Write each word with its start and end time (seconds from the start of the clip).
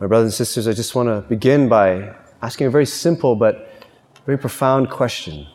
My 0.00 0.06
brothers 0.06 0.32
and 0.32 0.34
sisters, 0.34 0.66
I 0.66 0.72
just 0.72 0.94
want 0.94 1.10
to 1.10 1.20
begin 1.28 1.68
by 1.68 2.16
asking 2.40 2.68
a 2.68 2.70
very 2.70 2.86
simple 2.86 3.36
but 3.36 3.84
very 4.24 4.38
profound 4.38 4.88
question. 4.88 5.46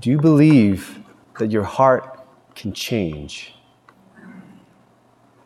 Do 0.00 0.10
you 0.10 0.18
believe 0.18 0.98
that 1.38 1.52
your 1.52 1.62
heart 1.62 2.26
can 2.56 2.72
change? 2.72 3.54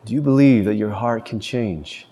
Do 0.05 0.15
you 0.15 0.23
believe 0.23 0.65
that 0.65 0.73
your 0.73 0.89
heart 0.89 1.25
can 1.25 1.39
change? 1.39 2.07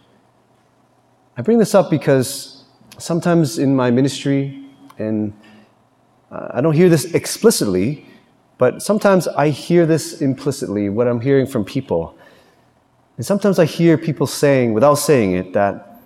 I 1.35 1.41
bring 1.41 1.57
this 1.57 1.73
up 1.73 1.89
because 1.89 2.65
sometimes 2.99 3.57
in 3.57 3.75
my 3.75 3.89
ministry, 3.89 4.69
and 4.99 5.33
uh, 6.31 6.49
I 6.51 6.61
don't 6.61 6.75
hear 6.75 6.89
this 6.89 7.05
explicitly, 7.15 8.05
but 8.59 8.83
sometimes 8.83 9.27
I 9.27 9.49
hear 9.49 9.87
this 9.87 10.21
implicitly, 10.21 10.89
what 10.89 11.07
I'm 11.07 11.21
hearing 11.21 11.47
from 11.47 11.65
people. 11.65 12.15
And 13.17 13.25
sometimes 13.25 13.59
I 13.59 13.65
hear 13.65 13.97
people 13.97 14.27
saying, 14.27 14.73
without 14.73 14.95
saying 14.95 15.33
it, 15.33 15.53
that 15.53 16.01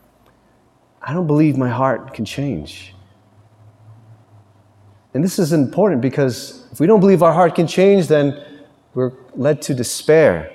I 1.02 1.14
don't 1.14 1.28
believe 1.28 1.58
my 1.58 1.70
heart 1.70 2.14
can 2.14 2.26
change. 2.26 2.94
And 5.14 5.24
this 5.24 5.40
is 5.40 5.54
important 5.54 6.02
because 6.02 6.68
if 6.72 6.80
we 6.80 6.86
don't 6.86 7.00
believe 7.00 7.24
our 7.24 7.34
heart 7.34 7.56
can 7.56 7.66
change, 7.66 8.08
then 8.08 8.44
we're 8.94 9.14
led 9.36 9.62
to 9.64 9.74
despair. 9.74 10.54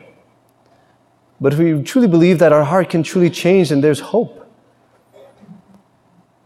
But 1.41 1.55
if 1.55 1.59
we 1.59 1.83
truly 1.83 2.07
believe 2.07 2.39
that 2.39 2.53
our 2.53 2.65
heart 2.65 2.91
can 2.91 3.03
truly 3.03 3.31
change, 3.31 3.71
then 3.71 3.81
there's 3.81 4.01
hope. 4.01 4.39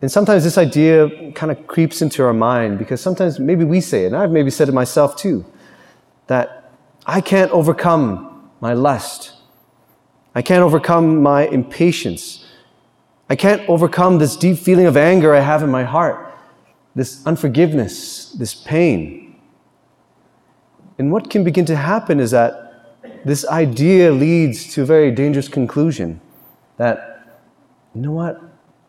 And 0.01 0.11
sometimes 0.11 0.45
this 0.45 0.57
idea 0.57 1.33
kind 1.33 1.51
of 1.51 1.67
creeps 1.67 2.01
into 2.01 2.23
our 2.23 2.33
mind 2.33 2.79
because 2.79 3.01
sometimes 3.01 3.39
maybe 3.41 3.65
we 3.65 3.81
say 3.81 4.05
it, 4.05 4.07
and 4.09 4.17
I've 4.17 4.31
maybe 4.31 4.51
said 4.51 4.69
it 4.69 4.73
myself 4.73 5.17
too, 5.17 5.45
that 6.29 6.71
I 7.07 7.21
can't 7.21 7.51
overcome 7.51 8.51
my 8.61 8.73
lust. 8.73 9.33
I 10.37 10.43
can't 10.43 10.63
overcome 10.63 11.23
my 11.23 11.47
impatience. 11.47 12.45
I 13.31 13.37
can't 13.37 13.67
overcome 13.71 14.19
this 14.19 14.37
deep 14.37 14.59
feeling 14.59 14.85
of 14.85 14.95
anger 14.95 15.35
I 15.35 15.41
have 15.41 15.63
in 15.63 15.71
my 15.71 15.83
heart, 15.83 16.39
this 16.95 17.27
unforgiveness, 17.27 18.33
this 18.33 18.55
pain. 18.55 19.41
And 20.99 21.11
what 21.11 21.31
can 21.31 21.43
begin 21.43 21.65
to 21.65 21.77
happen 21.77 22.21
is 22.21 22.33
that 22.33 22.95
this 23.25 23.47
idea 23.47 24.13
leads 24.13 24.75
to 24.75 24.83
a 24.83 24.85
very 24.85 25.11
dangerous 25.11 25.49
conclusion 25.49 26.21
that, 26.77 27.27
you 27.95 28.03
know 28.03 28.13
what? 28.13 28.39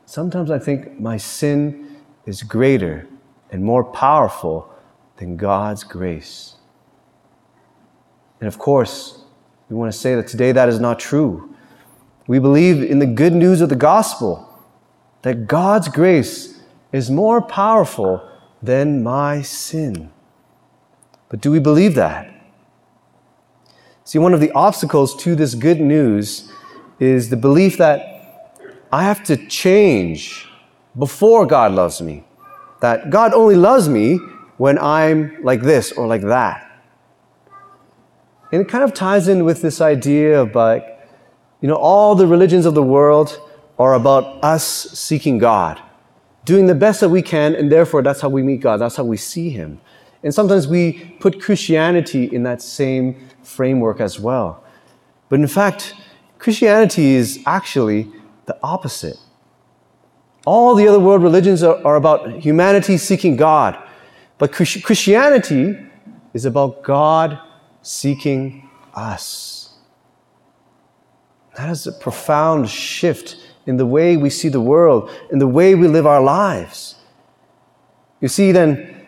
Sometimes 0.05 0.51
I 0.51 0.59
think 0.59 0.99
my 0.99 1.15
sin 1.15 1.95
is 2.25 2.43
greater 2.43 3.07
and 3.51 3.63
more 3.63 3.85
powerful 3.85 4.69
than 5.15 5.37
God's 5.37 5.85
grace. 5.85 6.55
And 8.41 8.49
of 8.49 8.59
course, 8.59 9.23
we 9.69 9.75
want 9.75 9.91
to 9.91 9.97
say 9.97 10.15
that 10.15 10.27
today 10.27 10.51
that 10.51 10.69
is 10.69 10.79
not 10.79 10.99
true. 10.99 11.53
We 12.27 12.39
believe 12.39 12.81
in 12.81 12.99
the 12.99 13.05
good 13.05 13.33
news 13.33 13.61
of 13.61 13.69
the 13.69 13.75
gospel 13.75 14.43
that 15.23 15.47
God's 15.47 15.87
grace 15.89 16.61
is 16.91 17.09
more 17.11 17.41
powerful 17.41 18.29
than 18.61 19.03
my 19.03 19.41
sin. 19.41 20.11
But 21.29 21.41
do 21.41 21.51
we 21.51 21.59
believe 21.59 21.95
that? 21.95 22.33
See, 24.03 24.19
one 24.19 24.33
of 24.33 24.39
the 24.39 24.51
obstacles 24.51 25.15
to 25.23 25.35
this 25.35 25.53
good 25.53 25.81
news 25.81 26.49
is 26.99 27.29
the 27.29 27.35
belief 27.35 27.77
that 27.77 28.51
I 28.91 29.03
have 29.03 29.23
to 29.25 29.35
change 29.47 30.47
before 30.97 31.45
God 31.45 31.73
loves 31.73 32.01
me. 32.01 32.23
That 32.79 33.09
God 33.09 33.33
only 33.33 33.55
loves 33.55 33.89
me 33.89 34.17
when 34.57 34.79
I'm 34.79 35.43
like 35.43 35.61
this 35.61 35.91
or 35.91 36.07
like 36.07 36.21
that. 36.21 36.66
And 38.51 38.61
it 38.61 38.69
kind 38.69 38.83
of 38.83 38.93
ties 38.93 39.27
in 39.27 39.43
with 39.43 39.61
this 39.61 39.81
idea 39.81 40.41
of 40.41 40.55
like, 40.55 40.85
you 41.61 41.67
know, 41.67 41.75
all 41.75 42.15
the 42.15 42.27
religions 42.27 42.65
of 42.65 42.75
the 42.75 42.83
world 42.83 43.41
are 43.77 43.93
about 43.93 44.43
us 44.43 44.65
seeking 44.65 45.37
God, 45.37 45.81
doing 46.45 46.65
the 46.65 46.75
best 46.75 47.01
that 47.01 47.09
we 47.09 47.21
can, 47.21 47.55
and 47.55 47.71
therefore 47.71 48.01
that's 48.01 48.21
how 48.21 48.29
we 48.29 48.43
meet 48.43 48.61
God, 48.61 48.77
that's 48.77 48.95
how 48.95 49.03
we 49.03 49.17
see 49.17 49.49
Him. 49.49 49.79
And 50.23 50.33
sometimes 50.33 50.67
we 50.67 51.15
put 51.19 51.41
Christianity 51.41 52.25
in 52.25 52.43
that 52.43 52.61
same 52.61 53.27
framework 53.43 53.99
as 53.99 54.19
well. 54.19 54.63
But 55.29 55.39
in 55.39 55.47
fact, 55.47 55.93
Christianity 56.39 57.15
is 57.15 57.39
actually 57.45 58.11
the 58.45 58.57
opposite. 58.63 59.17
All 60.45 60.75
the 60.75 60.87
other 60.87 60.99
world 60.99 61.21
religions 61.21 61.63
are, 61.63 61.85
are 61.85 61.97
about 61.97 62.41
humanity 62.41 62.97
seeking 62.97 63.35
God, 63.35 63.77
but 64.37 64.51
Christianity 64.51 65.77
is 66.33 66.45
about 66.45 66.83
God 66.83 67.39
seeking 67.87 68.69
us. 68.93 69.69
That 71.55 71.69
is 71.69 71.87
a 71.87 71.93
profound 71.93 72.69
shift 72.69 73.37
in 73.65 73.77
the 73.77 73.85
way 73.85 74.17
we 74.17 74.29
see 74.29 74.49
the 74.49 74.61
world, 74.61 75.09
in 75.31 75.39
the 75.39 75.47
way 75.47 75.73
we 75.73 75.87
live 75.87 76.05
our 76.05 76.21
lives. 76.21 76.95
You 78.19 78.27
see, 78.27 78.51
then, 78.51 79.05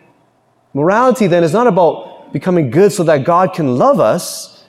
morality 0.72 1.26
then 1.26 1.44
is 1.44 1.52
not 1.52 1.66
about 1.66 2.32
becoming 2.32 2.70
good 2.70 2.90
so 2.92 3.02
that 3.04 3.24
God 3.24 3.52
can 3.52 3.76
love 3.76 4.00
us. 4.00 4.64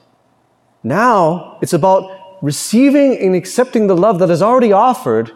Now, 0.83 1.57
it's 1.61 1.73
about 1.73 2.37
receiving 2.41 3.17
and 3.17 3.33
accepting 3.33 3.87
the 3.87 3.95
love 3.95 4.19
that 4.19 4.29
is 4.29 4.41
already 4.41 4.73
offered, 4.73 5.31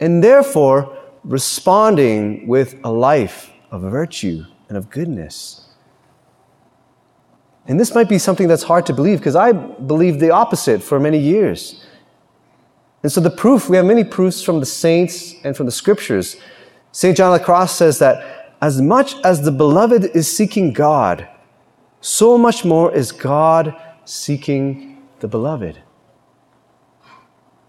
and 0.00 0.24
therefore 0.24 0.98
responding 1.22 2.48
with 2.48 2.74
a 2.82 2.90
life 2.90 3.50
of 3.70 3.82
virtue 3.82 4.44
and 4.68 4.76
of 4.76 4.90
goodness. 4.90 5.69
And 7.70 7.78
this 7.78 7.94
might 7.94 8.08
be 8.08 8.18
something 8.18 8.48
that's 8.48 8.64
hard 8.64 8.84
to 8.86 8.92
believe 8.92 9.18
because 9.18 9.36
I 9.36 9.52
believed 9.52 10.18
the 10.18 10.32
opposite 10.32 10.82
for 10.82 10.98
many 10.98 11.18
years. 11.18 11.86
And 13.04 13.12
so 13.12 13.20
the 13.20 13.30
proof, 13.30 13.68
we 13.68 13.76
have 13.76 13.86
many 13.86 14.02
proofs 14.02 14.42
from 14.42 14.58
the 14.58 14.66
saints 14.66 15.36
and 15.44 15.56
from 15.56 15.66
the 15.66 15.72
scriptures. 15.72 16.36
St. 16.90 17.16
John 17.16 17.32
of 17.32 17.38
the 17.38 17.44
Cross 17.44 17.76
says 17.76 18.00
that 18.00 18.56
as 18.60 18.82
much 18.82 19.14
as 19.22 19.42
the 19.42 19.52
beloved 19.52 20.04
is 20.16 20.36
seeking 20.36 20.72
God, 20.72 21.28
so 22.00 22.36
much 22.36 22.64
more 22.64 22.92
is 22.92 23.12
God 23.12 23.80
seeking 24.04 25.06
the 25.20 25.28
beloved. 25.28 25.80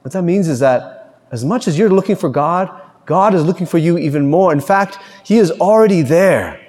What 0.01 0.13
that 0.13 0.23
means 0.23 0.47
is 0.47 0.61
that 0.61 1.19
as 1.31 1.45
much 1.45 1.67
as 1.67 1.77
you're 1.77 1.91
looking 1.91 2.15
for 2.15 2.29
God, 2.29 2.71
God 3.05 3.35
is 3.35 3.45
looking 3.45 3.67
for 3.67 3.77
you 3.77 3.99
even 3.99 4.31
more. 4.31 4.51
In 4.51 4.61
fact, 4.61 4.97
He 5.23 5.37
is 5.37 5.51
already 5.51 6.01
there. 6.01 6.59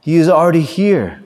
He 0.00 0.16
is 0.16 0.30
already 0.30 0.62
here. 0.62 1.22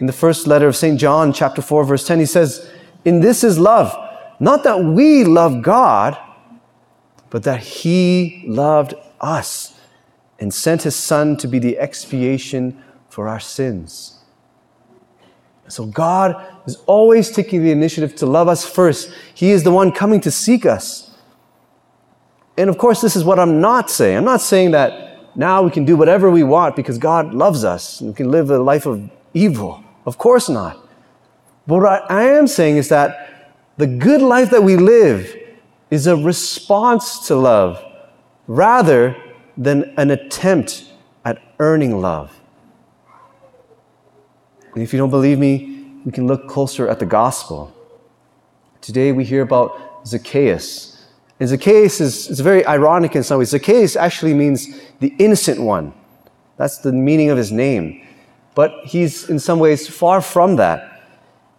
In 0.00 0.06
the 0.06 0.12
first 0.12 0.46
letter 0.46 0.68
of 0.68 0.76
St. 0.76 0.98
John, 0.98 1.32
chapter 1.32 1.60
4, 1.60 1.84
verse 1.84 2.06
10, 2.06 2.20
he 2.20 2.26
says, 2.26 2.70
In 3.04 3.20
this 3.20 3.42
is 3.42 3.58
love, 3.58 3.94
not 4.38 4.62
that 4.64 4.84
we 4.84 5.24
love 5.24 5.62
God, 5.62 6.16
but 7.30 7.42
that 7.42 7.60
He 7.60 8.44
loved 8.46 8.94
us 9.20 9.78
and 10.38 10.54
sent 10.54 10.82
His 10.82 10.94
Son 10.94 11.36
to 11.38 11.48
be 11.48 11.58
the 11.58 11.78
expiation 11.78 12.82
for 13.08 13.28
our 13.28 13.40
sins. 13.40 14.14
So 15.66 15.84
God 15.84 16.46
is 16.66 16.76
always 16.86 17.30
taking 17.30 17.62
the 17.62 17.70
initiative 17.70 18.14
to 18.16 18.26
love 18.26 18.48
us 18.48 18.64
first. 18.64 19.12
He 19.34 19.50
is 19.50 19.64
the 19.64 19.70
one 19.70 19.92
coming 19.92 20.20
to 20.22 20.30
seek 20.30 20.64
us. 20.64 21.14
And 22.56 22.70
of 22.70 22.78
course, 22.78 23.00
this 23.00 23.16
is 23.16 23.24
what 23.24 23.38
I'm 23.38 23.60
not 23.60 23.90
saying. 23.90 24.16
I'm 24.16 24.24
not 24.24 24.40
saying 24.40 24.70
that 24.70 25.36
now 25.36 25.62
we 25.62 25.70
can 25.70 25.84
do 25.84 25.96
whatever 25.96 26.30
we 26.30 26.42
want 26.42 26.74
because 26.74 26.96
God 26.98 27.34
loves 27.34 27.64
us 27.64 28.00
and 28.00 28.10
we 28.10 28.14
can 28.14 28.30
live 28.30 28.50
a 28.50 28.58
life 28.58 28.86
of 28.86 29.10
evil. 29.34 29.84
Of 30.06 30.18
course 30.18 30.48
not. 30.48 30.78
But 31.66 31.82
what 31.82 32.10
I 32.10 32.24
am 32.24 32.46
saying 32.46 32.76
is 32.76 32.88
that 32.88 33.54
the 33.76 33.86
good 33.86 34.22
life 34.22 34.50
that 34.50 34.62
we 34.62 34.76
live 34.76 35.34
is 35.90 36.06
a 36.06 36.16
response 36.16 37.26
to 37.28 37.36
love 37.36 37.82
rather 38.46 39.16
than 39.56 39.94
an 39.96 40.10
attempt 40.10 40.92
at 41.24 41.40
earning 41.58 42.00
love. 42.00 42.34
And 44.74 44.82
if 44.82 44.92
you 44.92 44.98
don't 44.98 45.10
believe 45.10 45.38
me, 45.38 46.00
we 46.04 46.12
can 46.12 46.26
look 46.26 46.48
closer 46.48 46.88
at 46.88 46.98
the 46.98 47.06
gospel. 47.06 47.74
Today 48.80 49.12
we 49.12 49.24
hear 49.24 49.42
about 49.42 50.06
Zacchaeus. 50.06 51.06
And 51.40 51.48
Zacchaeus 51.48 52.00
is, 52.00 52.30
is 52.30 52.40
very 52.40 52.64
ironic 52.66 53.14
in 53.14 53.22
some 53.22 53.38
ways. 53.38 53.50
Zacchaeus 53.50 53.96
actually 53.96 54.34
means 54.34 54.80
the 55.00 55.14
innocent 55.18 55.60
one. 55.60 55.92
That's 56.56 56.78
the 56.78 56.92
meaning 56.92 57.30
of 57.30 57.38
his 57.38 57.52
name. 57.52 58.06
But 58.58 58.80
he's 58.84 59.30
in 59.30 59.38
some 59.38 59.60
ways 59.60 59.86
far 59.86 60.20
from 60.20 60.56
that. 60.56 61.00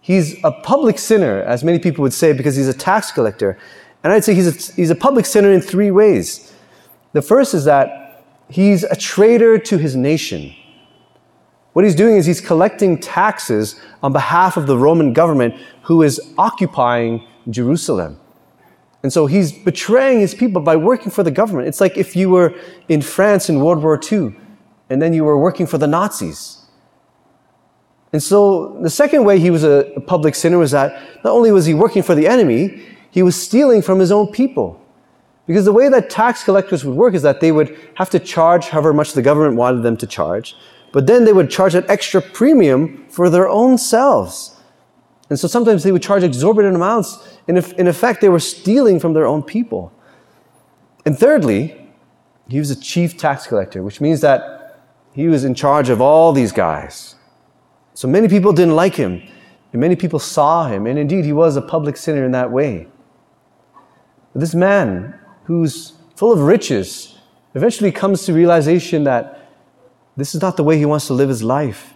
He's 0.02 0.36
a 0.44 0.52
public 0.52 0.98
sinner, 0.98 1.40
as 1.40 1.64
many 1.64 1.78
people 1.78 2.02
would 2.02 2.12
say, 2.12 2.34
because 2.34 2.56
he's 2.56 2.68
a 2.68 2.74
tax 2.74 3.10
collector. 3.10 3.56
And 4.04 4.12
I'd 4.12 4.22
say 4.22 4.34
he's 4.34 4.70
a, 4.70 4.72
he's 4.74 4.90
a 4.90 4.94
public 4.94 5.24
sinner 5.24 5.50
in 5.50 5.62
three 5.62 5.90
ways. 5.90 6.52
The 7.14 7.22
first 7.22 7.54
is 7.54 7.64
that 7.64 8.22
he's 8.50 8.82
a 8.84 8.94
traitor 8.94 9.56
to 9.56 9.78
his 9.78 9.96
nation. 9.96 10.54
What 11.72 11.86
he's 11.86 11.94
doing 11.94 12.16
is 12.16 12.26
he's 12.26 12.42
collecting 12.42 12.98
taxes 12.98 13.80
on 14.02 14.12
behalf 14.12 14.58
of 14.58 14.66
the 14.66 14.76
Roman 14.76 15.14
government 15.14 15.54
who 15.84 16.02
is 16.02 16.20
occupying 16.36 17.26
Jerusalem. 17.48 18.20
And 19.02 19.10
so 19.10 19.24
he's 19.24 19.52
betraying 19.52 20.20
his 20.20 20.34
people 20.34 20.60
by 20.60 20.76
working 20.76 21.10
for 21.10 21.22
the 21.22 21.30
government. 21.30 21.66
It's 21.66 21.80
like 21.80 21.96
if 21.96 22.14
you 22.14 22.28
were 22.28 22.54
in 22.90 23.00
France 23.00 23.48
in 23.48 23.58
World 23.58 23.82
War 23.82 23.98
II 24.12 24.36
and 24.90 25.00
then 25.00 25.14
you 25.14 25.24
were 25.24 25.38
working 25.38 25.66
for 25.66 25.78
the 25.78 25.86
Nazis. 25.86 26.58
And 28.12 28.22
so 28.22 28.76
the 28.80 28.90
second 28.90 29.24
way 29.24 29.38
he 29.38 29.50
was 29.50 29.62
a 29.62 29.84
public 30.06 30.34
sinner 30.34 30.58
was 30.58 30.72
that 30.72 31.00
not 31.24 31.32
only 31.32 31.52
was 31.52 31.66
he 31.66 31.74
working 31.74 32.02
for 32.02 32.14
the 32.14 32.26
enemy, 32.26 32.82
he 33.10 33.22
was 33.22 33.40
stealing 33.40 33.82
from 33.82 33.98
his 33.98 34.10
own 34.10 34.28
people. 34.28 34.80
Because 35.46 35.64
the 35.64 35.72
way 35.72 35.88
that 35.88 36.10
tax 36.10 36.44
collectors 36.44 36.84
would 36.84 36.96
work 36.96 37.14
is 37.14 37.22
that 37.22 37.40
they 37.40 37.52
would 37.52 37.76
have 37.94 38.10
to 38.10 38.18
charge 38.18 38.68
however 38.68 38.92
much 38.92 39.12
the 39.12 39.22
government 39.22 39.56
wanted 39.56 39.82
them 39.82 39.96
to 39.96 40.06
charge, 40.06 40.54
but 40.92 41.06
then 41.06 41.24
they 41.24 41.32
would 41.32 41.50
charge 41.50 41.74
an 41.74 41.84
extra 41.88 42.20
premium 42.20 43.04
for 43.08 43.30
their 43.30 43.48
own 43.48 43.78
selves. 43.78 44.56
And 45.28 45.38
so 45.38 45.46
sometimes 45.46 45.82
they 45.82 45.92
would 45.92 46.02
charge 46.02 46.24
exorbitant 46.24 46.74
amounts, 46.74 47.38
and 47.46 47.56
if, 47.56 47.72
in 47.74 47.86
effect, 47.86 48.20
they 48.20 48.28
were 48.28 48.40
stealing 48.40 48.98
from 48.98 49.12
their 49.12 49.26
own 49.26 49.42
people. 49.42 49.92
And 51.06 51.18
thirdly, 51.18 51.80
he 52.48 52.58
was 52.58 52.70
a 52.70 52.80
chief 52.80 53.16
tax 53.16 53.46
collector, 53.46 53.82
which 53.82 54.00
means 54.00 54.20
that 54.20 54.80
he 55.12 55.28
was 55.28 55.44
in 55.44 55.54
charge 55.54 55.88
of 55.88 56.00
all 56.00 56.32
these 56.32 56.52
guys. 56.52 57.14
So 58.00 58.08
many 58.08 58.28
people 58.28 58.54
didn't 58.54 58.76
like 58.76 58.94
him, 58.94 59.22
and 59.74 59.78
many 59.78 59.94
people 59.94 60.18
saw 60.18 60.66
him, 60.66 60.86
and 60.86 60.98
indeed 60.98 61.26
he 61.26 61.34
was 61.34 61.58
a 61.58 61.60
public 61.60 61.98
sinner 61.98 62.24
in 62.24 62.32
that 62.32 62.50
way. 62.50 62.86
But 64.32 64.40
this 64.40 64.54
man, 64.54 65.20
who's 65.44 65.92
full 66.16 66.32
of 66.32 66.40
riches, 66.40 67.18
eventually 67.54 67.92
comes 67.92 68.24
to 68.24 68.32
realization 68.32 69.04
that 69.04 69.46
this 70.16 70.34
is 70.34 70.40
not 70.40 70.56
the 70.56 70.64
way 70.64 70.78
he 70.78 70.86
wants 70.86 71.08
to 71.08 71.12
live 71.12 71.28
his 71.28 71.42
life. 71.42 71.92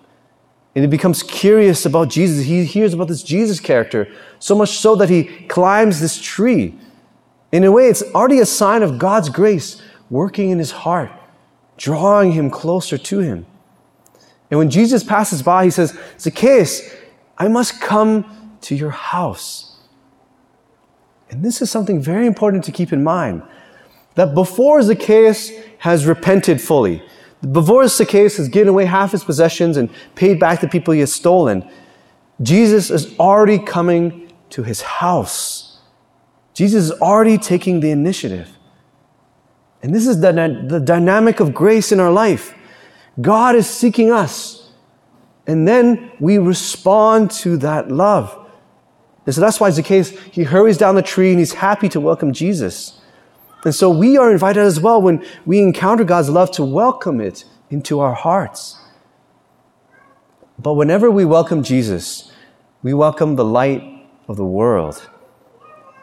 And 0.74 0.84
he 0.84 0.88
becomes 0.90 1.22
curious 1.22 1.86
about 1.86 2.10
Jesus. 2.10 2.44
He 2.44 2.66
hears 2.66 2.92
about 2.92 3.08
this 3.08 3.22
Jesus 3.22 3.58
character, 3.58 4.06
so 4.38 4.54
much 4.54 4.76
so 4.76 4.94
that 4.96 5.08
he 5.08 5.24
climbs 5.48 6.02
this 6.02 6.20
tree. 6.20 6.78
In 7.50 7.64
a 7.64 7.72
way, 7.72 7.88
it's 7.88 8.02
already 8.14 8.40
a 8.40 8.44
sign 8.44 8.82
of 8.82 8.98
God's 8.98 9.30
grace 9.30 9.80
working 10.10 10.50
in 10.50 10.58
his 10.58 10.72
heart, 10.72 11.10
drawing 11.78 12.32
him 12.32 12.50
closer 12.50 12.98
to 12.98 13.20
him. 13.20 13.46
And 14.50 14.58
when 14.58 14.70
Jesus 14.70 15.02
passes 15.02 15.42
by, 15.42 15.64
he 15.64 15.70
says, 15.70 15.98
Zacchaeus, 16.18 16.94
I 17.38 17.48
must 17.48 17.80
come 17.80 18.58
to 18.62 18.74
your 18.74 18.90
house. 18.90 19.78
And 21.30 21.44
this 21.44 21.60
is 21.62 21.70
something 21.70 22.00
very 22.00 22.26
important 22.26 22.64
to 22.64 22.72
keep 22.72 22.92
in 22.92 23.02
mind 23.02 23.42
that 24.14 24.34
before 24.34 24.80
Zacchaeus 24.82 25.50
has 25.78 26.06
repented 26.06 26.60
fully, 26.60 27.02
before 27.52 27.86
Zacchaeus 27.88 28.36
has 28.36 28.48
given 28.48 28.68
away 28.68 28.84
half 28.84 29.12
his 29.12 29.24
possessions 29.24 29.76
and 29.76 29.90
paid 30.14 30.38
back 30.38 30.60
the 30.60 30.68
people 30.68 30.94
he 30.94 31.00
has 31.00 31.12
stolen, 31.12 31.68
Jesus 32.40 32.90
is 32.90 33.18
already 33.18 33.58
coming 33.58 34.32
to 34.50 34.62
his 34.62 34.82
house. 34.82 35.80
Jesus 36.54 36.84
is 36.84 36.92
already 37.00 37.36
taking 37.36 37.80
the 37.80 37.90
initiative. 37.90 38.48
And 39.82 39.94
this 39.94 40.06
is 40.06 40.20
the, 40.20 40.32
the 40.66 40.80
dynamic 40.80 41.40
of 41.40 41.52
grace 41.52 41.92
in 41.92 42.00
our 42.00 42.12
life. 42.12 42.54
God 43.20 43.54
is 43.54 43.68
seeking 43.68 44.10
us. 44.10 44.70
And 45.46 45.68
then 45.68 46.10
we 46.18 46.38
respond 46.38 47.30
to 47.32 47.56
that 47.58 47.90
love. 47.90 48.38
And 49.26 49.34
so 49.34 49.40
that's 49.40 49.60
why 49.60 49.70
Zacchaeus, 49.70 50.10
he 50.24 50.42
hurries 50.42 50.78
down 50.78 50.94
the 50.94 51.02
tree 51.02 51.30
and 51.30 51.38
he's 51.38 51.54
happy 51.54 51.88
to 51.90 52.00
welcome 52.00 52.32
Jesus. 52.32 53.00
And 53.64 53.74
so 53.74 53.88
we 53.88 54.16
are 54.16 54.30
invited 54.30 54.62
as 54.62 54.80
well 54.80 55.00
when 55.00 55.24
we 55.46 55.60
encounter 55.60 56.04
God's 56.04 56.28
love 56.28 56.50
to 56.52 56.64
welcome 56.64 57.20
it 57.20 57.44
into 57.70 58.00
our 58.00 58.14
hearts. 58.14 58.78
But 60.58 60.74
whenever 60.74 61.10
we 61.10 61.24
welcome 61.24 61.62
Jesus, 61.62 62.30
we 62.82 62.94
welcome 62.94 63.36
the 63.36 63.44
light 63.44 64.06
of 64.28 64.36
the 64.36 64.44
world. 64.44 65.08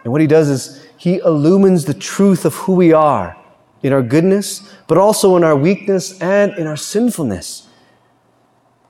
And 0.03 0.11
what 0.11 0.21
he 0.21 0.27
does 0.27 0.49
is 0.49 0.85
he 0.97 1.17
illumines 1.17 1.85
the 1.85 1.93
truth 1.93 2.45
of 2.45 2.55
who 2.55 2.73
we 2.73 2.93
are 2.93 3.37
in 3.83 3.93
our 3.93 4.01
goodness, 4.01 4.61
but 4.87 4.97
also 4.97 5.35
in 5.37 5.43
our 5.43 5.55
weakness 5.55 6.19
and 6.21 6.53
in 6.53 6.67
our 6.67 6.77
sinfulness. 6.77 7.67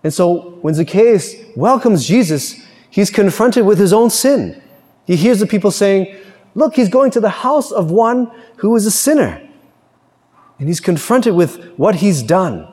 And 0.03 0.13
so 0.13 0.57
when 0.61 0.73
Zacchaeus 0.73 1.35
welcomes 1.55 2.07
Jesus, 2.07 2.55
he's 2.89 3.09
confronted 3.09 3.65
with 3.65 3.79
his 3.79 3.93
own 3.93 4.09
sin. 4.09 4.61
He 5.05 5.15
hears 5.15 5.39
the 5.39 5.47
people 5.47 5.71
saying, 5.71 6.15
Look, 6.53 6.75
he's 6.75 6.89
going 6.89 7.11
to 7.11 7.21
the 7.21 7.29
house 7.29 7.71
of 7.71 7.91
one 7.91 8.29
who 8.57 8.75
is 8.75 8.85
a 8.85 8.91
sinner. 8.91 9.41
And 10.59 10.67
he's 10.67 10.81
confronted 10.81 11.33
with 11.33 11.73
what 11.77 11.95
he's 11.95 12.21
done. 12.21 12.67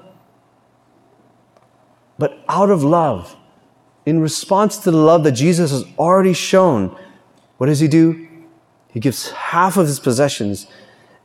But 2.19 2.43
out 2.49 2.71
of 2.71 2.83
love, 2.83 3.37
in 4.05 4.21
response 4.21 4.79
to 4.79 4.91
the 4.91 4.97
love 4.97 5.23
that 5.25 5.33
Jesus 5.33 5.71
has 5.71 5.85
already 5.97 6.33
shown, 6.33 6.97
what 7.59 7.67
does 7.67 7.79
he 7.79 7.89
do? 7.89 8.27
He 8.91 9.01
gives 9.01 9.31
half 9.31 9.77
of 9.77 9.87
his 9.87 10.01
possessions. 10.01 10.67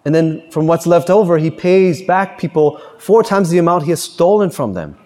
And 0.06 0.14
then 0.14 0.50
from 0.52 0.68
what's 0.68 0.86
left 0.86 1.10
over, 1.10 1.38
he 1.38 1.50
pays 1.50 2.02
back 2.02 2.38
people 2.38 2.82
four 3.00 3.24
times 3.24 3.50
the 3.50 3.58
amount 3.58 3.84
he 3.84 3.92
has 3.92 4.04
stolen 4.04 4.50
from 4.50 4.74
them. 4.74 4.98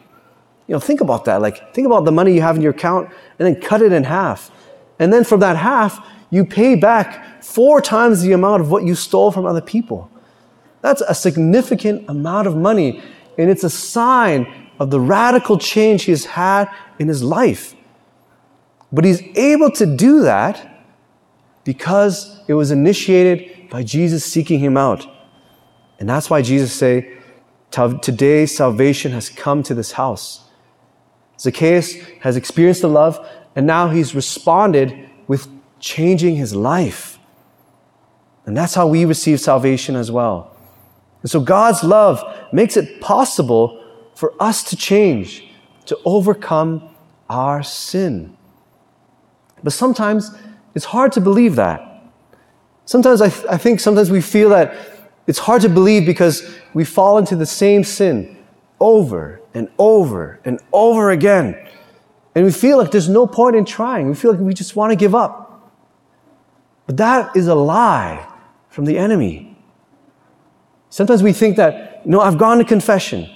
You 0.68 0.74
know, 0.74 0.80
think 0.80 1.02
about 1.02 1.26
that. 1.26 1.42
Like, 1.42 1.74
think 1.74 1.86
about 1.86 2.06
the 2.06 2.12
money 2.12 2.34
you 2.34 2.42
have 2.42 2.56
in 2.56 2.62
your 2.62 2.72
account 2.72 3.10
and 3.40 3.48
then 3.48 3.62
cut 3.62 3.82
it 3.82 3.92
in 3.92 4.04
half. 4.04 4.52
And 5.00 5.14
then 5.14 5.24
from 5.24 5.40
that 5.42 5.56
half, 5.56 6.06
you 6.30 6.46
pay 6.46 6.76
back 6.76 7.44
four 7.44 7.80
times 7.80 8.22
the 8.22 8.34
amount 8.34 8.62
of 8.62 8.72
what 8.72 8.84
you 8.84 8.96
stole 8.96 9.32
from 9.32 9.46
other 9.46 9.62
people. 9.62 10.10
That's 10.82 11.02
a 11.02 11.16
significant 11.16 12.10
amount 12.10 12.48
of 12.48 12.56
money, 12.56 13.02
and 13.38 13.50
it's 13.50 13.64
a 13.64 13.70
sign 13.70 14.70
of 14.80 14.90
the 14.90 15.00
radical 15.00 15.58
change 15.58 16.04
he 16.04 16.12
has 16.12 16.26
had 16.26 16.70
in 17.00 17.08
his 17.08 17.24
life. 17.24 17.76
But 18.92 19.06
he's 19.06 19.22
able 19.36 19.72
to 19.72 19.86
do 19.86 20.22
that 20.22 20.86
because 21.64 22.37
it 22.48 22.54
was 22.54 22.72
initiated 22.72 23.70
by 23.70 23.84
Jesus 23.84 24.26
seeking 24.26 24.60
him 24.60 24.78
out. 24.78 25.06
And 26.00 26.08
that's 26.08 26.30
why 26.30 26.42
Jesus 26.42 26.74
say, 26.74 27.18
today 27.72 28.46
salvation 28.46 29.12
has 29.12 29.30
come 29.30 29.64
to 29.64 29.74
this 29.74 29.94
house. 29.94 30.46
Zacchaeus 31.40 31.96
has 32.22 32.38
experienced 32.38 32.82
the 32.82 32.90
love, 32.90 33.28
and 33.56 33.68
now 33.68 33.90
he's 33.90 34.16
responded 34.16 35.10
with 35.28 35.48
changing 35.80 36.36
his 36.36 36.56
life. 36.56 37.20
And 38.46 38.56
that's 38.56 38.74
how 38.74 38.88
we 38.88 39.06
receive 39.06 39.40
salvation 39.40 39.96
as 39.96 40.10
well. 40.10 40.56
And 41.22 41.30
so 41.30 41.40
God's 41.40 41.84
love 41.84 42.24
makes 42.54 42.78
it 42.78 43.02
possible 43.02 43.84
for 44.16 44.34
us 44.40 44.64
to 44.64 44.76
change, 44.76 45.48
to 45.86 46.00
overcome 46.06 46.90
our 47.30 47.62
sin. 47.62 48.36
But 49.64 49.74
sometimes 49.74 50.32
it's 50.74 50.86
hard 50.86 51.12
to 51.14 51.22
believe 51.22 51.56
that. 51.56 51.84
Sometimes 52.88 53.22
I, 53.22 53.30
th- 53.30 53.46
I 53.50 53.58
think 53.58 53.82
sometimes 53.82 54.10
we 54.10 54.22
feel 54.22 54.50
that 54.50 54.74
it's 55.28 55.40
hard 55.40 55.62
to 55.64 55.70
believe 55.70 56.06
because 56.06 56.56
we 56.74 56.86
fall 56.86 57.18
into 57.18 57.36
the 57.36 57.46
same 57.46 57.84
sin 57.84 58.38
over 58.80 59.42
and 59.54 59.70
over 59.78 60.40
and 60.46 60.62
over 60.72 61.12
again. 61.12 61.68
And 62.34 62.46
we 62.46 62.52
feel 62.52 62.78
like 62.78 62.92
there's 62.92 63.10
no 63.10 63.28
point 63.28 63.58
in 63.58 63.66
trying. 63.66 64.08
We 64.08 64.16
feel 64.16 64.32
like 64.32 64.40
we 64.40 64.54
just 64.54 64.78
want 64.78 64.92
to 64.92 64.96
give 64.96 65.14
up. 65.14 65.70
But 66.86 66.96
that 66.96 67.36
is 67.36 67.48
a 67.48 67.56
lie 67.56 68.26
from 68.70 68.86
the 68.86 68.98
enemy. 68.98 69.58
Sometimes 70.90 71.22
we 71.22 71.34
think 71.34 71.58
that, 71.58 72.04
you 72.06 72.12
know, 72.12 72.22
I've 72.22 72.38
gone 72.38 72.58
to 72.60 72.64
confession, 72.64 73.30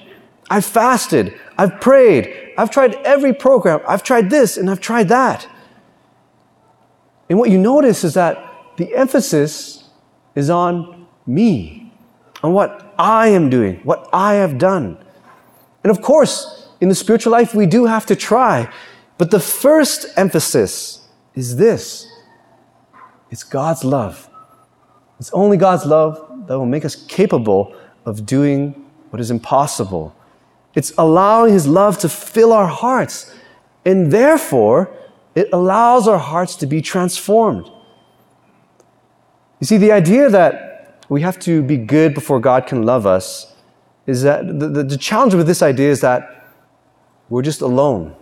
I've 0.50 0.64
fasted, 0.64 1.38
I've 1.58 1.82
prayed, 1.82 2.54
I've 2.58 2.72
tried 2.72 2.94
every 3.04 3.34
program, 3.34 3.82
I've 3.86 4.04
tried 4.04 4.30
this 4.30 4.56
and 4.56 4.70
I've 4.70 4.80
tried 4.80 5.10
that. 5.10 5.46
And 7.30 7.38
what 7.38 7.50
you 7.50 7.58
notice 7.58 8.06
is 8.06 8.14
that 8.14 8.50
the 8.78 8.96
emphasis 8.96 9.90
is 10.36 10.50
on 10.50 11.08
me, 11.25 11.92
on 12.44 12.54
what 12.54 12.94
I 12.98 13.28
am 13.28 13.50
doing, 13.50 13.80
what 13.84 14.10
I 14.13 14.36
have 14.36 14.58
done. 14.58 14.98
And 15.84 15.92
of 15.92 16.01
course, 16.01 16.70
in 16.80 16.90
the 16.90 16.96
spiritual 16.96 17.32
life, 17.32 17.54
we 17.54 17.66
do 17.66 17.86
have 17.86 18.06
to 18.08 18.16
try. 18.16 18.72
But 19.18 19.32
the 19.32 19.40
first 19.40 20.08
emphasis 20.18 21.08
is 21.36 21.58
this 21.58 22.08
it's 23.30 23.44
God's 23.44 23.84
love. 23.84 24.30
It's 25.20 25.32
only 25.34 25.58
God's 25.58 25.86
love 25.86 26.48
that 26.48 26.58
will 26.58 26.66
make 26.66 26.84
us 26.84 26.96
capable 26.96 27.75
of 28.06 28.25
doing 28.25 28.72
what 29.12 29.20
is 29.20 29.30
impossible. 29.30 30.16
It's 30.74 30.94
allowing 30.98 31.54
His 31.54 31.68
love 31.68 31.98
to 32.00 32.10
fill 32.10 32.51
our 32.51 32.68
hearts, 32.68 33.34
and 33.86 34.12
therefore, 34.12 34.92
it 35.36 35.50
allows 35.54 36.08
our 36.08 36.18
hearts 36.18 36.56
to 36.58 36.66
be 36.66 36.82
transformed. 36.82 37.70
You 39.62 39.68
see, 39.68 39.77
the 39.77 39.91
idea 39.91 40.27
that 40.27 40.98
we 41.08 41.22
have 41.22 41.38
to 41.41 41.62
be 41.62 41.77
good 41.77 42.15
before 42.15 42.39
God 42.39 42.65
can 42.65 42.82
love 42.82 43.06
us 43.06 43.53
is 44.08 44.24
that 44.24 44.48
the, 44.48 44.68
the, 44.68 44.84
the 44.84 44.98
challenge 44.98 45.36
with 45.36 45.46
this 45.46 45.62
idea 45.62 45.91
is 45.91 46.01
that 46.01 46.48
we're 47.30 47.44
just 47.44 47.62
alone. 47.62 48.15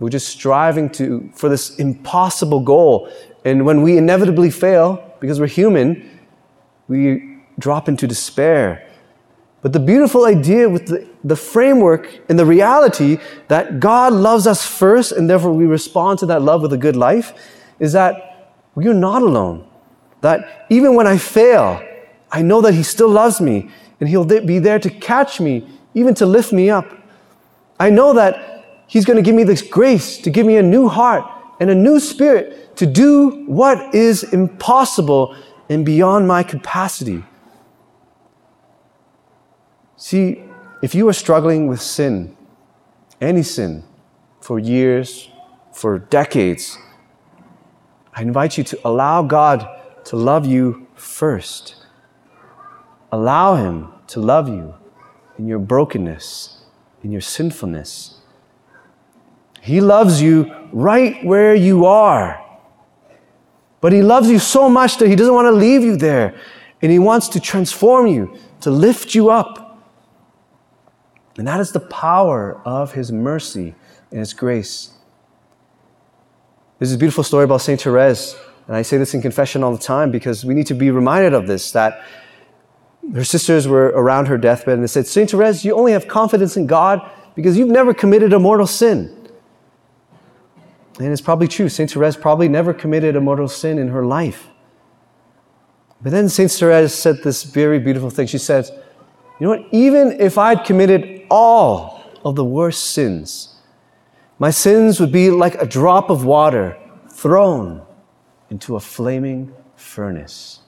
We're 0.00 0.10
just 0.10 0.28
striving 0.28 0.90
to, 0.90 1.30
for 1.36 1.48
this 1.48 1.76
impossible 1.76 2.60
goal. 2.60 3.08
And 3.44 3.64
when 3.64 3.82
we 3.82 3.96
inevitably 3.96 4.50
fail, 4.50 5.14
because 5.20 5.38
we're 5.38 5.46
human, 5.46 6.18
we 6.88 7.38
drop 7.60 7.88
into 7.88 8.08
despair. 8.08 8.88
But 9.62 9.72
the 9.72 9.78
beautiful 9.78 10.24
idea 10.24 10.68
with 10.68 10.86
the, 10.86 11.06
the 11.22 11.36
framework 11.36 12.22
and 12.28 12.36
the 12.36 12.46
reality 12.46 13.18
that 13.46 13.78
God 13.78 14.12
loves 14.12 14.48
us 14.48 14.66
first 14.66 15.12
and 15.12 15.30
therefore 15.30 15.52
we 15.52 15.66
respond 15.66 16.18
to 16.20 16.26
that 16.26 16.42
love 16.42 16.60
with 16.60 16.72
a 16.72 16.78
good 16.78 16.96
life 16.96 17.34
is 17.78 17.92
that 17.92 18.56
we're 18.74 18.94
not 18.94 19.22
alone. 19.22 19.69
That 20.20 20.66
even 20.70 20.94
when 20.94 21.06
I 21.06 21.18
fail, 21.18 21.82
I 22.30 22.42
know 22.42 22.60
that 22.60 22.74
He 22.74 22.82
still 22.82 23.08
loves 23.08 23.40
me 23.40 23.70
and 23.98 24.08
He'll 24.08 24.24
be 24.24 24.58
there 24.58 24.78
to 24.78 24.90
catch 24.90 25.40
me, 25.40 25.66
even 25.94 26.14
to 26.14 26.26
lift 26.26 26.52
me 26.52 26.70
up. 26.70 26.86
I 27.78 27.90
know 27.90 28.12
that 28.14 28.84
He's 28.86 29.04
going 29.04 29.16
to 29.16 29.22
give 29.22 29.34
me 29.34 29.44
this 29.44 29.62
grace 29.62 30.18
to 30.18 30.30
give 30.30 30.46
me 30.46 30.56
a 30.56 30.62
new 30.62 30.88
heart 30.88 31.24
and 31.60 31.70
a 31.70 31.74
new 31.74 32.00
spirit 32.00 32.76
to 32.76 32.86
do 32.86 33.44
what 33.46 33.94
is 33.94 34.24
impossible 34.32 35.36
and 35.68 35.84
beyond 35.84 36.26
my 36.26 36.42
capacity. 36.42 37.22
See, 39.96 40.42
if 40.82 40.94
you 40.94 41.06
are 41.08 41.12
struggling 41.12 41.66
with 41.66 41.80
sin, 41.80 42.36
any 43.20 43.42
sin, 43.42 43.84
for 44.40 44.58
years, 44.58 45.28
for 45.72 45.98
decades, 45.98 46.78
I 48.14 48.22
invite 48.22 48.56
you 48.56 48.64
to 48.64 48.80
allow 48.84 49.22
God 49.22 49.68
to 50.10 50.16
love 50.16 50.44
you 50.44 50.88
first. 50.96 51.76
Allow 53.12 53.54
Him 53.54 53.92
to 54.08 54.18
love 54.18 54.48
you 54.48 54.74
in 55.38 55.46
your 55.46 55.60
brokenness, 55.60 56.64
in 57.04 57.12
your 57.12 57.20
sinfulness. 57.20 58.16
He 59.60 59.80
loves 59.80 60.20
you 60.20 60.52
right 60.72 61.24
where 61.24 61.54
you 61.54 61.86
are. 61.86 62.44
But 63.80 63.92
He 63.92 64.02
loves 64.02 64.28
you 64.28 64.40
so 64.40 64.68
much 64.68 64.98
that 64.98 65.06
He 65.06 65.14
doesn't 65.14 65.32
want 65.32 65.46
to 65.46 65.52
leave 65.52 65.84
you 65.84 65.96
there. 65.96 66.34
And 66.82 66.90
He 66.90 66.98
wants 66.98 67.28
to 67.28 67.38
transform 67.38 68.08
you, 68.08 68.36
to 68.62 68.70
lift 68.72 69.14
you 69.14 69.30
up. 69.30 69.80
And 71.38 71.46
that 71.46 71.60
is 71.60 71.70
the 71.70 71.86
power 71.86 72.60
of 72.64 72.94
His 72.94 73.12
mercy 73.12 73.76
and 74.10 74.18
His 74.18 74.34
grace. 74.34 74.90
There's 76.80 76.92
a 76.92 76.98
beautiful 76.98 77.22
story 77.22 77.44
about 77.44 77.60
St. 77.60 77.80
Therese, 77.80 78.34
and 78.70 78.76
I 78.76 78.82
say 78.82 78.98
this 78.98 79.14
in 79.14 79.20
confession 79.20 79.64
all 79.64 79.72
the 79.72 79.82
time 79.82 80.12
because 80.12 80.44
we 80.44 80.54
need 80.54 80.68
to 80.68 80.74
be 80.74 80.92
reminded 80.92 81.34
of 81.34 81.48
this 81.48 81.72
that 81.72 82.04
her 83.12 83.24
sisters 83.24 83.66
were 83.66 83.86
around 83.86 84.26
her 84.26 84.38
deathbed 84.38 84.74
and 84.74 84.82
they 84.84 84.86
said, 84.86 85.08
St. 85.08 85.28
Therese, 85.28 85.64
you 85.64 85.74
only 85.74 85.90
have 85.90 86.06
confidence 86.06 86.56
in 86.56 86.68
God 86.68 87.02
because 87.34 87.58
you've 87.58 87.68
never 87.68 87.92
committed 87.92 88.32
a 88.32 88.38
mortal 88.38 88.68
sin. 88.68 89.28
And 91.00 91.08
it's 91.08 91.20
probably 91.20 91.48
true. 91.48 91.68
St. 91.68 91.90
Therese 91.90 92.16
probably 92.16 92.48
never 92.48 92.72
committed 92.72 93.16
a 93.16 93.20
mortal 93.20 93.48
sin 93.48 93.76
in 93.76 93.88
her 93.88 94.06
life. 94.06 94.46
But 96.00 96.12
then 96.12 96.28
St. 96.28 96.48
Therese 96.48 96.94
said 96.94 97.24
this 97.24 97.42
very 97.42 97.80
beautiful 97.80 98.08
thing. 98.08 98.28
She 98.28 98.38
said, 98.38 98.70
You 99.40 99.48
know 99.48 99.48
what? 99.48 99.66
Even 99.72 100.12
if 100.20 100.38
I'd 100.38 100.64
committed 100.64 101.26
all 101.28 102.04
of 102.24 102.36
the 102.36 102.44
worst 102.44 102.92
sins, 102.92 103.56
my 104.38 104.52
sins 104.52 105.00
would 105.00 105.10
be 105.10 105.28
like 105.28 105.56
a 105.56 105.66
drop 105.66 106.08
of 106.08 106.24
water 106.24 106.78
thrown 107.10 107.84
into 108.50 108.76
a 108.76 108.80
flaming 108.80 109.54
furnace. 109.76 110.60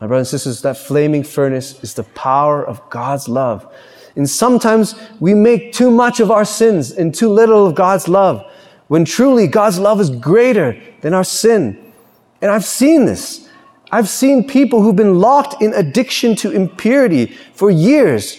My 0.00 0.06
brothers 0.06 0.32
and 0.32 0.40
sisters, 0.40 0.62
that 0.62 0.76
flaming 0.76 1.22
furnace 1.22 1.82
is 1.82 1.94
the 1.94 2.04
power 2.04 2.64
of 2.64 2.88
God's 2.90 3.28
love. 3.28 3.72
And 4.16 4.28
sometimes 4.28 4.94
we 5.18 5.34
make 5.34 5.72
too 5.72 5.90
much 5.90 6.20
of 6.20 6.30
our 6.30 6.44
sins 6.44 6.92
and 6.92 7.14
too 7.14 7.28
little 7.28 7.66
of 7.66 7.74
God's 7.74 8.06
love, 8.06 8.44
when 8.88 9.04
truly 9.04 9.46
God's 9.46 9.78
love 9.78 10.00
is 10.00 10.10
greater 10.10 10.80
than 11.00 11.14
our 11.14 11.24
sin. 11.24 11.92
And 12.40 12.50
I've 12.50 12.64
seen 12.64 13.06
this. 13.06 13.48
I've 13.90 14.08
seen 14.08 14.46
people 14.46 14.82
who've 14.82 14.96
been 14.96 15.20
locked 15.20 15.62
in 15.62 15.72
addiction 15.74 16.36
to 16.36 16.50
impurity 16.50 17.26
for 17.54 17.70
years 17.70 18.38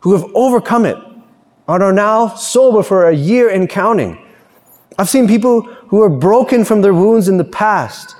who 0.00 0.12
have 0.12 0.24
overcome 0.34 0.84
it 0.84 0.96
and 1.68 1.82
are 1.82 1.92
now 1.92 2.28
sober 2.28 2.82
for 2.82 3.08
a 3.08 3.14
year 3.14 3.48
and 3.48 3.68
counting. 3.68 4.18
I've 4.98 5.08
seen 5.08 5.28
people 5.28 5.75
who 5.88 6.02
are 6.02 6.08
broken 6.08 6.64
from 6.64 6.82
their 6.82 6.94
wounds 6.94 7.28
in 7.28 7.36
the 7.36 7.44
past 7.44 8.16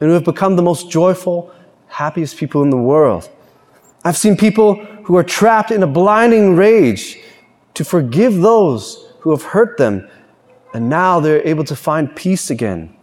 and 0.00 0.08
who 0.08 0.14
have 0.14 0.24
become 0.24 0.56
the 0.56 0.62
most 0.62 0.90
joyful, 0.90 1.52
happiest 1.86 2.36
people 2.36 2.62
in 2.62 2.70
the 2.70 2.76
world. 2.76 3.30
I've 4.04 4.16
seen 4.16 4.36
people 4.36 4.74
who 5.04 5.16
are 5.16 5.22
trapped 5.22 5.70
in 5.70 5.82
a 5.82 5.86
blinding 5.86 6.56
rage 6.56 7.18
to 7.74 7.84
forgive 7.84 8.40
those 8.40 9.12
who 9.20 9.30
have 9.30 9.42
hurt 9.42 9.78
them, 9.78 10.08
and 10.74 10.88
now 10.88 11.20
they're 11.20 11.46
able 11.46 11.64
to 11.64 11.76
find 11.76 12.14
peace 12.14 12.50
again. 12.50 12.94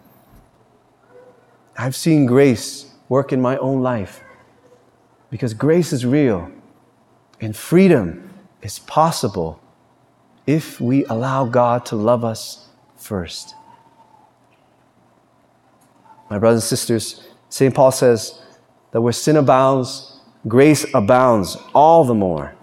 I've 1.78 1.96
seen 1.96 2.26
grace 2.26 2.94
work 3.10 3.34
in 3.34 3.42
my 3.42 3.58
own 3.58 3.82
life 3.82 4.22
because 5.30 5.54
grace 5.54 5.92
is 5.94 6.06
real 6.06 6.52
and 7.40 7.56
freedom 7.56 8.30
is 8.62 8.80
possible 8.80 9.60
if 10.46 10.80
we 10.80 11.06
allow 11.06 11.46
God 11.46 11.86
to 11.88 11.96
love 11.96 12.24
us 12.24 12.68
first. 12.98 13.56
My 16.32 16.40
brothers 16.40 16.64
and 16.64 16.70
sisters, 16.70 17.28
St. 17.50 17.76
Paul 17.76 17.92
says 17.92 18.42
that 18.92 19.02
where 19.02 19.12
sin 19.12 19.36
abounds, 19.36 20.22
grace 20.48 20.86
abounds 20.94 21.58
all 21.76 22.06
the 22.06 22.14
more. 22.14 22.56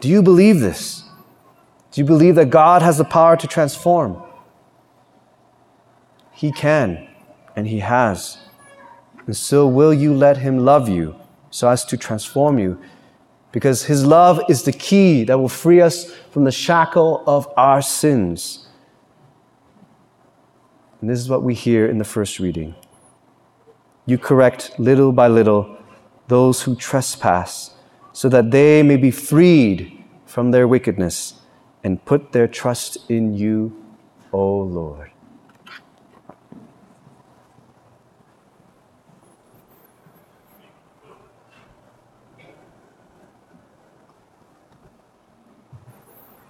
Do 0.00 0.08
you 0.08 0.20
believe 0.20 0.58
this? 0.58 1.04
Do 1.92 2.00
you 2.00 2.04
believe 2.04 2.34
that 2.34 2.50
God 2.50 2.82
has 2.82 2.98
the 2.98 3.04
power 3.04 3.36
to 3.36 3.46
transform? 3.46 4.20
He 6.32 6.50
can, 6.50 7.06
and 7.54 7.68
He 7.68 7.78
has. 7.78 8.38
And 9.26 9.36
so, 9.36 9.68
will 9.68 9.94
you 9.94 10.12
let 10.12 10.38
Him 10.38 10.58
love 10.58 10.88
you 10.88 11.14
so 11.50 11.68
as 11.68 11.84
to 11.84 11.96
transform 11.96 12.58
you? 12.58 12.80
Because 13.52 13.84
His 13.84 14.04
love 14.04 14.40
is 14.48 14.64
the 14.64 14.72
key 14.72 15.22
that 15.22 15.38
will 15.38 15.48
free 15.48 15.80
us 15.80 16.12
from 16.32 16.42
the 16.42 16.50
shackle 16.50 17.22
of 17.28 17.46
our 17.56 17.80
sins. 17.80 18.63
And 21.04 21.10
this 21.10 21.20
is 21.20 21.28
what 21.28 21.42
we 21.42 21.52
hear 21.52 21.84
in 21.84 21.98
the 21.98 22.04
first 22.04 22.40
reading. 22.40 22.74
You 24.06 24.16
correct 24.16 24.72
little 24.78 25.12
by 25.12 25.28
little 25.28 25.76
those 26.28 26.62
who 26.62 26.74
trespass, 26.74 27.74
so 28.14 28.30
that 28.30 28.50
they 28.50 28.82
may 28.82 28.96
be 28.96 29.10
freed 29.10 30.02
from 30.24 30.50
their 30.50 30.66
wickedness 30.66 31.34
and 31.82 32.02
put 32.06 32.32
their 32.32 32.48
trust 32.48 33.10
in 33.10 33.34
you, 33.34 33.84
O 34.32 34.60
Lord. 34.60 35.10